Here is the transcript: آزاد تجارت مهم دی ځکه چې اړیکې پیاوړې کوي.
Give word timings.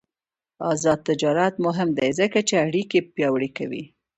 آزاد 0.71 0.99
تجارت 1.09 1.55
مهم 1.65 1.89
دی 1.97 2.09
ځکه 2.19 2.39
چې 2.47 2.55
اړیکې 2.67 2.99
پیاوړې 3.15 3.49
کوي. 3.57 3.83